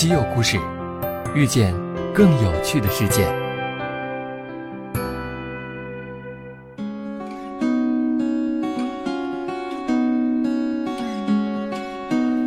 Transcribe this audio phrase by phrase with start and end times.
[0.00, 0.58] 稀有故事，
[1.34, 1.74] 遇见
[2.14, 3.30] 更有趣的世界。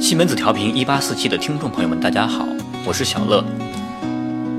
[0.00, 2.48] 西门子调频一八四七的听众朋友们，大家好，
[2.86, 3.44] 我是小乐。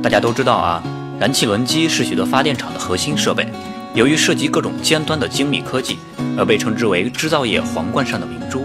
[0.04, 0.84] 大家都知道啊，
[1.20, 3.48] 燃气轮机是许多发电厂的核心设备，
[3.96, 5.98] 由于涉及各种尖端的精密科技，
[6.38, 8.64] 而被称之为制造业皇冠上的明珠。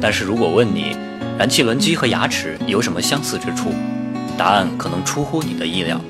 [0.00, 0.96] 但是如果问你，
[1.38, 3.72] 燃气轮机和牙齿有什么相似之处？
[4.36, 6.00] 答案可能出乎你的意料。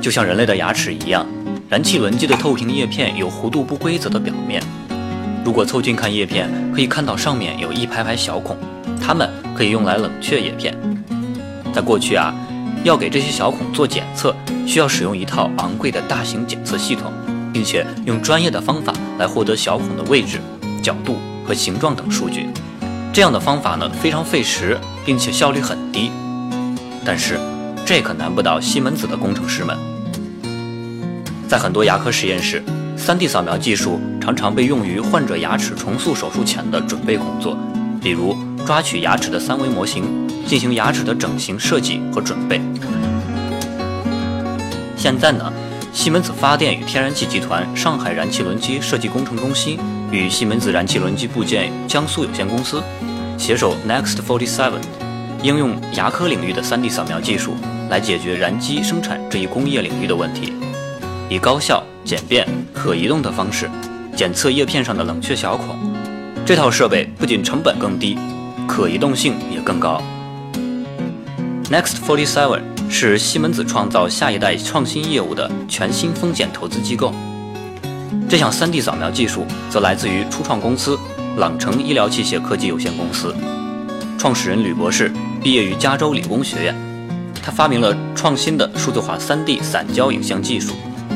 [0.00, 1.24] 就像人类的牙齿一样，
[1.68, 4.60] 燃气轮机的透平叶片有弧度不规则的表面。
[5.44, 8.56] 如果凑近看叶片，可以看到上面有一排排小孔，
[9.00, 10.76] 它们可以用来冷却叶片。
[11.72, 12.34] 在过去啊，
[12.82, 14.34] 要给这些小孔做检测，
[14.66, 17.12] 需要使用一套昂贵的大型检测系统，
[17.52, 20.40] 并且用专业的方法来获得小孔的位置、
[20.82, 21.16] 角度。
[21.50, 22.46] 和形状等数据，
[23.12, 26.12] 这样的方法呢非常费时，并且效率很低。
[27.04, 27.40] 但是
[27.84, 29.76] 这可难不倒西门子的工程师们。
[31.48, 32.62] 在很多牙科实验室
[32.96, 37.58] ，3D 扫描技术常常被用于患者牙齿重塑手术前的准备工作，
[38.00, 40.04] 比如抓取牙齿的三维模型，
[40.46, 42.60] 进行牙齿的整形设计和准备。
[44.96, 45.52] 现在呢，
[45.92, 49.78] 西门子发电与天然气集团上海燃气轮机设计工程中心。
[50.12, 52.82] 与西门子燃气轮机部件江苏有限公司
[53.38, 54.80] 携手 Next Forty Seven，
[55.40, 57.54] 应用牙科领域的 3D 扫描技术
[57.88, 60.52] 来解决燃机生产这一工业领域的问题，
[61.28, 63.70] 以高效、简便、可移动的方式
[64.16, 65.76] 检测叶片上的冷却小孔。
[66.44, 68.18] 这套设备不仅成本更低，
[68.66, 70.02] 可移动性也更高。
[71.70, 77.14] Next Forty Seven 是西门子创造下一代创新业务的全新风险投资机构。
[78.28, 80.98] 这项 3D 扫描技术则来自于初创公司
[81.36, 83.34] 朗城医疗器械科技有限公司，
[84.18, 85.10] 创始人吕博士
[85.40, 86.74] 毕业于加州理工学院，
[87.40, 90.74] 他发明了创新的数字化 3D 散焦影像技术。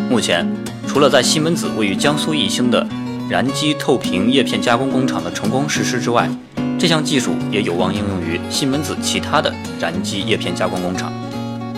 [0.09, 0.49] 目前，
[0.87, 2.87] 除了在西门子位于江苏宜兴的
[3.29, 6.31] 燃机透屏叶片加工工厂的成功实施之外，
[6.79, 11.13] 这项技术也有望应用于西门子其他的燃机叶片加工工厂。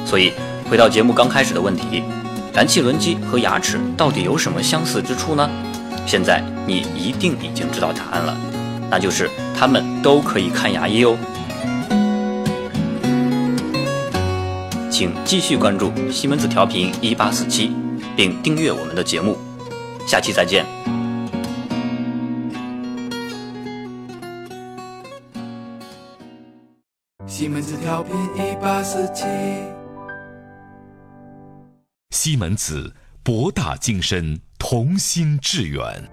[0.07, 0.33] 所以，
[0.71, 2.03] 回到节目刚开始的问题。
[2.55, 5.47] 燃气轮机和牙齿到底有什么相似之处呢？
[6.07, 8.35] 现在你一定已经知道答案了，
[8.89, 11.19] 那就是它们都可以看牙医哦。
[14.91, 17.73] 请继续关注西门子调频一八四七，
[18.17, 19.37] 并订阅我们的节目。
[20.07, 20.65] 下期再见。
[27.27, 29.27] 西门子调频一八四七。
[32.17, 36.11] 西门子，博大精深，同心致远。